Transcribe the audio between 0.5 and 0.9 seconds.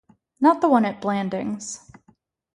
the one